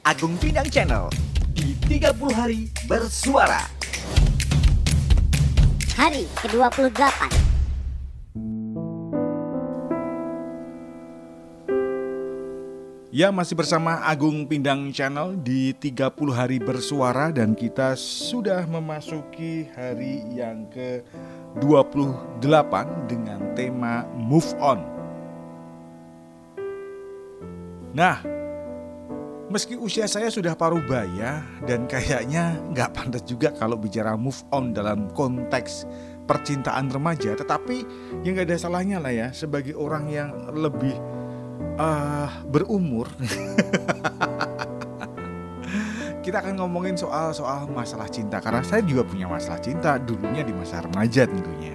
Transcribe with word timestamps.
Agung 0.00 0.32
Pinang 0.40 0.64
Channel 0.64 1.12
di 1.52 1.76
30 1.84 2.16
hari 2.32 2.72
bersuara. 2.88 3.68
Hari 5.92 6.24
ke-28 6.40 6.88
Ya 13.12 13.28
masih 13.28 13.52
bersama 13.52 14.00
Agung 14.00 14.48
Pindang 14.48 14.88
Channel 14.88 15.36
di 15.36 15.76
30 15.76 16.16
hari 16.32 16.56
bersuara 16.56 17.28
dan 17.28 17.52
kita 17.52 17.92
sudah 17.92 18.64
memasuki 18.64 19.68
hari 19.76 20.24
yang 20.32 20.64
ke-28 20.72 22.72
dengan 23.04 23.52
tema 23.52 24.08
Move 24.16 24.48
On. 24.64 24.80
Nah, 27.92 28.39
meski 29.50 29.74
usia 29.74 30.06
saya 30.06 30.30
sudah 30.30 30.54
paruh 30.54 30.80
baya 30.86 31.42
dan 31.66 31.90
kayaknya 31.90 32.54
nggak 32.70 32.94
pantas 32.94 33.26
juga 33.26 33.50
kalau 33.58 33.74
bicara 33.74 34.14
move 34.14 34.38
on 34.54 34.70
dalam 34.70 35.10
konteks 35.10 35.84
percintaan 36.30 36.86
remaja, 36.94 37.34
tetapi 37.34 37.82
yang 38.22 38.38
nggak 38.38 38.46
ada 38.46 38.62
salahnya 38.62 39.02
lah 39.02 39.10
ya 39.10 39.34
sebagai 39.34 39.74
orang 39.74 40.06
yang 40.06 40.30
lebih 40.54 40.94
uh, 41.74 42.30
berumur. 42.46 43.10
kita 46.20 46.46
akan 46.46 46.62
ngomongin 46.62 46.94
soal 46.94 47.34
soal 47.34 47.66
masalah 47.66 48.06
cinta 48.06 48.38
karena 48.38 48.62
saya 48.62 48.86
juga 48.86 49.02
punya 49.02 49.26
masalah 49.26 49.58
cinta 49.58 49.98
dulunya 49.98 50.46
di 50.46 50.54
masa 50.54 50.86
remaja 50.86 51.26
tentunya. 51.26 51.74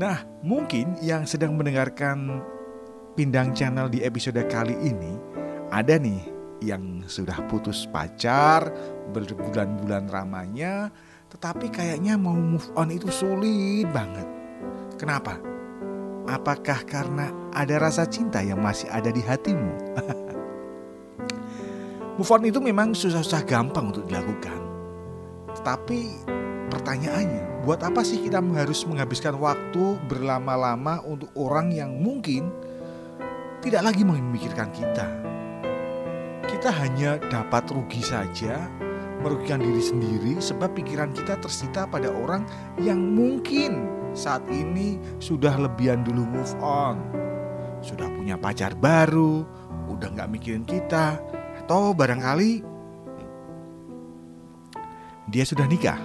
Nah, 0.00 0.24
mungkin 0.40 0.96
yang 1.04 1.28
sedang 1.28 1.52
mendengarkan 1.52 2.40
Pindang 3.12 3.52
Channel 3.52 3.92
di 3.92 4.00
episode 4.00 4.40
kali 4.48 4.72
ini 4.80 5.12
ada 5.68 6.00
nih 6.00 6.41
yang 6.62 7.02
sudah 7.10 7.42
putus 7.50 7.90
pacar 7.90 8.70
berbulan-bulan 9.10 10.06
ramanya 10.06 10.94
tetapi 11.32 11.72
kayaknya 11.72 12.20
mau 12.20 12.36
move 12.36 12.68
on 12.76 12.92
itu 12.92 13.08
sulit 13.08 13.88
banget. 13.88 14.28
Kenapa? 15.00 15.40
Apakah 16.28 16.84
karena 16.84 17.32
ada 17.56 17.80
rasa 17.80 18.04
cinta 18.04 18.44
yang 18.44 18.60
masih 18.60 18.92
ada 18.92 19.08
di 19.08 19.24
hatimu? 19.24 19.72
move 22.20 22.28
on 22.28 22.44
itu 22.44 22.60
memang 22.60 22.92
susah-susah 22.92 23.48
gampang 23.48 23.96
untuk 23.96 24.04
dilakukan. 24.04 24.60
Tetapi 25.56 26.00
pertanyaannya, 26.68 27.64
buat 27.64 27.80
apa 27.80 28.04
sih 28.04 28.20
kita 28.20 28.44
harus 28.52 28.84
menghabiskan 28.84 29.32
waktu 29.40 29.96
berlama-lama 30.12 31.00
untuk 31.00 31.32
orang 31.32 31.72
yang 31.72 31.96
mungkin 31.96 32.52
tidak 33.64 33.88
lagi 33.88 34.04
memikirkan 34.04 34.68
kita. 34.68 35.08
Kita 36.62 36.78
hanya 36.78 37.18
dapat 37.18 37.74
rugi 37.74 37.98
saja, 37.98 38.70
merugikan 39.18 39.58
diri 39.58 39.82
sendiri 39.82 40.38
sebab 40.38 40.70
pikiran 40.78 41.10
kita 41.10 41.34
tersita 41.42 41.90
pada 41.90 42.06
orang 42.06 42.46
yang 42.78 43.02
mungkin 43.02 43.90
saat 44.14 44.46
ini 44.46 44.94
sudah 45.18 45.58
lebihan 45.58 46.06
dulu 46.06 46.22
move 46.22 46.54
on. 46.62 47.02
Sudah 47.82 48.06
punya 48.14 48.38
pacar 48.38 48.78
baru, 48.78 49.42
udah 49.90 50.14
nggak 50.14 50.30
mikirin 50.30 50.62
kita, 50.62 51.18
atau 51.66 51.90
barangkali 51.90 52.62
dia 55.34 55.42
sudah 55.42 55.66
nikah. 55.66 55.98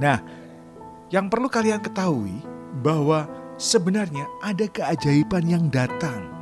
Nah, 0.00 0.24
yang 1.12 1.28
perlu 1.28 1.52
kalian 1.52 1.84
ketahui 1.84 2.40
bahwa 2.80 3.28
sebenarnya 3.60 4.24
ada 4.40 4.64
keajaiban 4.72 5.44
yang 5.44 5.68
datang 5.68 6.32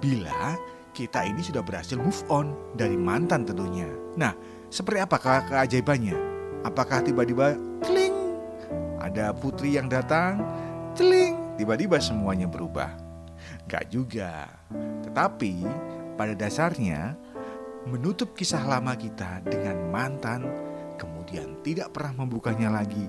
bila 0.00 0.56
kita 0.92 1.24
ini 1.26 1.40
sudah 1.40 1.62
berhasil 1.62 1.96
move 1.96 2.22
on 2.28 2.52
dari 2.74 2.98
mantan 2.98 3.46
tentunya. 3.46 3.88
Nah, 4.18 4.34
seperti 4.68 5.02
apakah 5.02 5.46
keajaibannya? 5.48 6.16
Apakah 6.66 7.00
tiba-tiba 7.00 7.56
kling 7.80 8.16
ada 9.00 9.32
putri 9.32 9.74
yang 9.74 9.88
datang, 9.88 10.44
kling 10.94 11.56
tiba-tiba 11.56 11.96
semuanya 11.98 12.46
berubah? 12.46 12.92
Gak 13.66 13.88
juga. 13.88 14.46
Tetapi 15.06 15.64
pada 16.20 16.36
dasarnya 16.36 17.16
menutup 17.88 18.36
kisah 18.36 18.60
lama 18.68 18.92
kita 18.92 19.40
dengan 19.48 19.88
mantan 19.88 20.44
kemudian 21.00 21.56
tidak 21.64 21.96
pernah 21.96 22.26
membukanya 22.26 22.68
lagi 22.68 23.08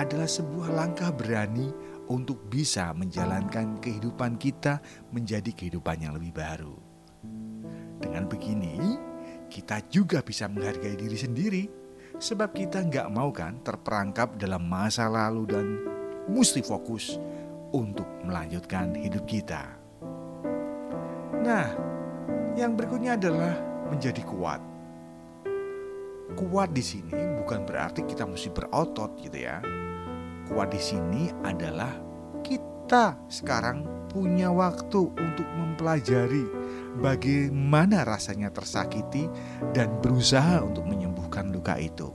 adalah 0.00 0.30
sebuah 0.30 0.72
langkah 0.72 1.12
berani 1.12 1.68
untuk 2.08 2.48
bisa 2.48 2.96
menjalankan 2.96 3.76
kehidupan 3.84 4.40
kita 4.40 4.80
menjadi 5.12 5.52
kehidupan 5.52 6.08
yang 6.08 6.16
lebih 6.16 6.32
baru. 6.32 6.87
Dengan 7.98 8.30
begini, 8.30 8.96
kita 9.50 9.82
juga 9.90 10.22
bisa 10.22 10.46
menghargai 10.46 10.94
diri 10.94 11.18
sendiri, 11.18 11.62
sebab 12.18 12.54
kita 12.54 12.86
nggak 12.86 13.08
mau 13.10 13.34
kan 13.34 13.58
terperangkap 13.60 14.38
dalam 14.38 14.64
masa 14.64 15.10
lalu 15.10 15.42
dan 15.50 15.66
mesti 16.30 16.62
fokus 16.62 17.18
untuk 17.74 18.06
melanjutkan 18.24 18.94
hidup 18.96 19.26
kita. 19.26 19.62
Nah, 21.42 21.66
yang 22.54 22.74
berikutnya 22.78 23.18
adalah 23.18 23.54
menjadi 23.90 24.22
kuat. 24.24 24.60
Kuat 26.38 26.70
di 26.70 26.84
sini 26.84 27.14
bukan 27.40 27.64
berarti 27.64 28.04
kita 28.04 28.28
mesti 28.28 28.52
berotot 28.52 29.16
gitu 29.18 29.42
ya 29.42 29.58
kuat 30.48 30.72
di 30.72 30.80
sini 30.80 31.28
adalah 31.44 31.92
kita 32.40 33.20
sekarang 33.28 33.84
punya 34.08 34.48
waktu 34.48 35.12
untuk 35.12 35.44
mempelajari 35.60 36.48
bagaimana 36.96 38.08
rasanya 38.08 38.48
tersakiti 38.48 39.28
dan 39.76 40.00
berusaha 40.00 40.64
untuk 40.64 40.88
menyembuhkan 40.88 41.52
luka 41.52 41.76
itu. 41.76 42.08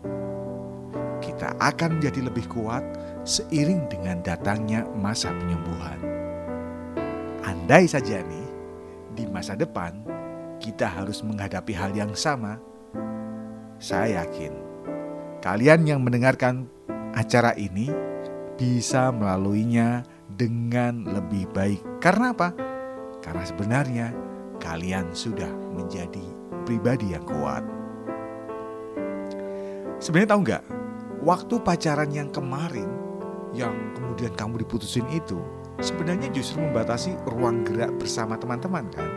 Kita 1.21 1.55
akan 1.61 2.01
menjadi 2.01 2.25
lebih 2.27 2.49
kuat 2.51 2.83
seiring 3.23 3.87
dengan 3.87 4.19
datangnya 4.25 4.83
masa 4.97 5.31
penyembuhan. 5.31 5.99
Andai 7.45 7.87
saja 7.87 8.19
nih, 8.19 8.47
di 9.13 9.23
masa 9.29 9.55
depan 9.55 10.03
kita 10.59 10.89
harus 10.89 11.23
menghadapi 11.23 11.71
hal 11.71 11.95
yang 11.95 12.11
sama, 12.17 12.59
saya 13.79 14.23
yakin 14.23 14.51
kalian 15.43 15.83
yang 15.83 15.99
mendengarkan 15.99 16.71
acara 17.11 17.51
ini 17.59 17.91
bisa 18.55 19.11
melaluinya 19.11 20.07
dengan 20.31 21.03
lebih 21.03 21.51
baik. 21.51 21.83
Karena 21.99 22.31
apa? 22.31 22.55
Karena 23.19 23.43
sebenarnya 23.43 24.07
kalian 24.63 25.11
sudah 25.11 25.51
menjadi 25.75 26.23
pribadi 26.63 27.11
yang 27.11 27.27
kuat. 27.27 27.67
Sebenarnya 29.99 30.31
tahu 30.31 30.41
nggak? 30.47 30.63
Waktu 31.23 31.55
pacaran 31.59 32.11
yang 32.15 32.31
kemarin, 32.31 32.87
yang 33.51 33.75
kemudian 33.95 34.31
kamu 34.39 34.63
diputusin 34.63 35.03
itu, 35.11 35.39
sebenarnya 35.83 36.31
justru 36.31 36.63
membatasi 36.63 37.19
ruang 37.27 37.67
gerak 37.67 37.91
bersama 37.99 38.39
teman-teman 38.39 38.87
kan? 38.91 39.11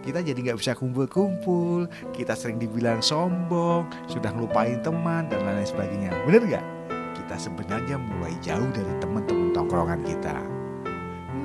Kita 0.00 0.24
jadi 0.24 0.36
nggak 0.36 0.60
bisa 0.60 0.72
kumpul-kumpul, 0.72 1.84
kita 2.16 2.32
sering 2.32 2.56
dibilang 2.56 3.04
sombong, 3.04 3.84
sudah 4.08 4.32
ngelupain 4.32 4.80
teman 4.80 5.28
dan 5.28 5.44
lain-lain 5.44 5.68
sebagainya. 5.68 6.12
Bener 6.24 6.44
nggak? 6.48 6.66
kita 7.30 7.46
sebenarnya 7.46 7.94
mulai 7.94 8.34
jauh 8.42 8.66
dari 8.74 8.90
teman-teman 8.98 9.54
tongkrongan 9.54 10.02
kita. 10.02 10.34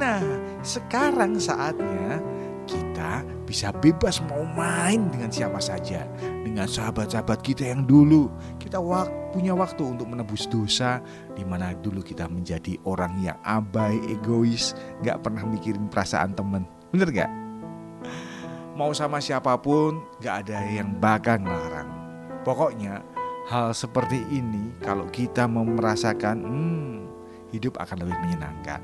Nah, 0.01 0.17
sekarang 0.65 1.37
saatnya 1.37 2.25
bisa 3.45 3.69
bebas 3.69 4.19
mau 4.25 4.41
main 4.57 5.05
dengan 5.13 5.29
siapa 5.29 5.61
saja, 5.61 6.09
dengan 6.41 6.65
sahabat-sahabat 6.65 7.45
kita 7.45 7.69
yang 7.69 7.85
dulu. 7.85 8.27
Kita 8.57 8.81
wak 8.81 9.31
punya 9.31 9.53
waktu 9.53 9.85
untuk 9.85 10.09
menebus 10.09 10.49
dosa, 10.49 10.99
di 11.37 11.45
mana 11.45 11.77
dulu 11.77 12.01
kita 12.01 12.25
menjadi 12.25 12.81
orang 12.89 13.21
yang 13.21 13.37
abai, 13.45 14.01
egois, 14.09 14.73
gak 15.05 15.21
pernah 15.21 15.45
mikirin 15.45 15.85
perasaan 15.87 16.33
temen. 16.33 16.65
Bener 16.89 17.13
gak? 17.13 17.31
Mau 18.73 18.91
sama 18.91 19.21
siapa 19.21 19.55
pun, 19.61 20.01
gak 20.19 20.49
ada 20.49 20.59
yang 20.65 20.97
bakal 20.97 21.39
ngelarang. 21.39 21.87
Pokoknya 22.41 23.05
hal 23.45 23.77
seperti 23.77 24.25
ini 24.33 24.73
kalau 24.81 25.05
kita 25.13 25.45
mau 25.45 25.63
merasakan 25.63 26.41
hmm, 26.41 26.95
hidup 27.53 27.77
akan 27.77 28.03
lebih 28.03 28.17
menyenangkan. 28.25 28.81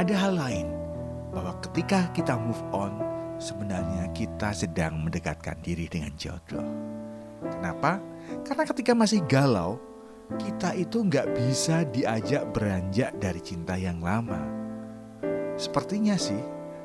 Ada 0.00 0.16
hal 0.16 0.32
lain 0.32 0.79
bahwa 1.30 1.56
ketika 1.62 2.10
kita 2.10 2.34
move 2.36 2.60
on 2.74 2.92
sebenarnya 3.40 4.12
kita 4.12 4.52
sedang 4.52 5.00
mendekatkan 5.00 5.56
diri 5.64 5.88
dengan 5.88 6.12
jodoh. 6.14 6.62
Kenapa? 7.40 7.98
Karena 8.44 8.64
ketika 8.68 8.92
masih 8.92 9.24
galau 9.24 9.80
kita 10.36 10.76
itu 10.78 11.02
nggak 11.02 11.34
bisa 11.34 11.82
diajak 11.88 12.46
beranjak 12.54 13.10
dari 13.18 13.40
cinta 13.42 13.74
yang 13.74 13.98
lama. 13.98 14.38
Sepertinya 15.58 16.14
sih 16.14 16.38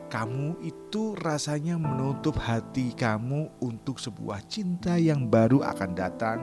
kamu 0.09 0.63
itu 0.63 1.13
rasanya 1.19 1.75
menutup 1.75 2.39
hati 2.39 2.95
kamu 2.95 3.51
untuk 3.61 3.99
sebuah 3.99 4.47
cinta 4.47 4.95
yang 4.95 5.27
baru 5.27 5.65
akan 5.65 5.91
datang 5.91 6.39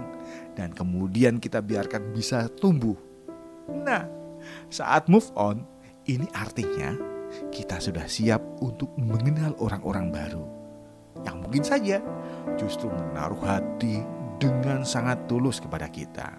dan 0.55 0.71
kemudian 0.77 1.41
kita 1.41 1.65
biarkan 1.65 2.13
bisa 2.13 2.47
tumbuh. 2.61 2.95
Nah, 3.71 4.07
saat 4.69 5.09
move 5.09 5.31
on, 5.39 5.65
ini 6.05 6.27
artinya 6.35 7.12
kita 7.51 7.81
sudah 7.81 8.05
siap 8.09 8.41
untuk 8.61 8.93
mengenal 8.99 9.57
orang-orang 9.61 10.09
baru. 10.13 10.47
yang 11.23 11.39
mungkin 11.45 11.63
saja 11.63 12.03
justru 12.59 12.91
menaruh 12.91 13.39
hati 13.47 14.03
dengan 14.41 14.83
sangat 14.83 15.23
tulus 15.31 15.63
kepada 15.63 15.87
kita. 15.87 16.35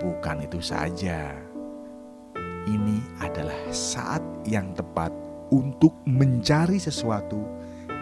Bukan 0.00 0.48
itu 0.48 0.64
saja, 0.64 1.34
ini 2.64 3.04
adalah 3.20 3.58
saat 3.68 4.22
yang 4.48 4.72
tepat 4.72 5.12
untuk 5.52 5.92
mencari 6.08 6.80
sesuatu 6.80 7.42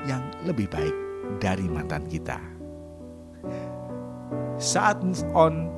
yang 0.06 0.22
lebih 0.46 0.70
baik 0.70 0.96
dari 1.42 1.66
mantan 1.66 2.06
kita. 2.06 2.38
Saat 4.58 5.06
move 5.06 5.22
on, 5.38 5.70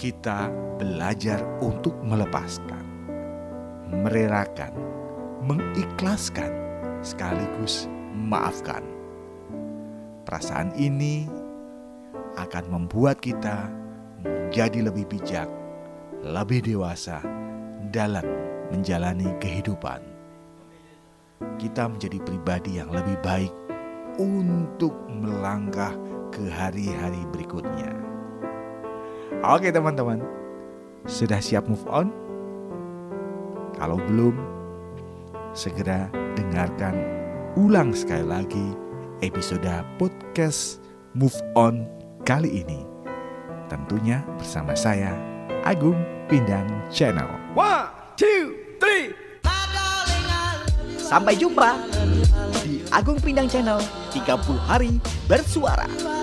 kita 0.00 0.48
belajar 0.80 1.44
untuk 1.60 1.92
melepaskan, 2.00 2.87
merelakan, 3.90 4.72
mengikhlaskan, 5.44 6.52
sekaligus 7.00 7.88
memaafkan. 8.14 8.84
Perasaan 10.28 10.76
ini 10.76 11.24
akan 12.36 12.64
membuat 12.68 13.24
kita 13.24 13.72
menjadi 14.20 14.92
lebih 14.92 15.08
bijak, 15.08 15.48
lebih 16.20 16.60
dewasa 16.64 17.24
dalam 17.88 18.24
menjalani 18.68 19.32
kehidupan. 19.40 20.04
Kita 21.56 21.88
menjadi 21.88 22.18
pribadi 22.20 22.76
yang 22.76 22.92
lebih 22.92 23.16
baik 23.24 23.52
untuk 24.18 24.92
melangkah 25.08 25.94
ke 26.34 26.44
hari-hari 26.50 27.22
berikutnya. 27.30 27.94
Oke 29.46 29.70
teman-teman, 29.70 30.18
sudah 31.06 31.38
siap 31.38 31.70
move 31.70 31.86
on? 31.86 32.27
Kalau 33.78 34.02
belum, 34.10 34.34
segera 35.54 36.10
dengarkan 36.34 36.98
ulang 37.54 37.94
sekali 37.94 38.26
lagi 38.26 38.66
episode 39.22 39.70
podcast 40.02 40.82
Move 41.14 41.38
On 41.54 41.86
kali 42.26 42.66
ini. 42.66 42.82
Tentunya 43.70 44.26
bersama 44.34 44.74
saya, 44.74 45.14
Agung 45.62 45.98
Pindang 46.26 46.66
Channel. 46.90 47.30
One, 47.54 47.86
two, 48.18 48.58
three. 48.82 49.14
Sampai 50.98 51.38
jumpa 51.38 51.78
di 52.66 52.82
Agung 52.90 53.22
Pindang 53.22 53.46
Channel 53.46 53.78
30 54.10 54.58
hari 54.68 54.98
bersuara. 55.30 56.17